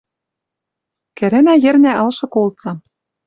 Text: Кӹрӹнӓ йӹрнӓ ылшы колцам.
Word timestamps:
Кӹрӹнӓ 1.17 1.55
йӹрнӓ 1.63 1.93
ылшы 2.03 2.27
колцам. 2.33 2.77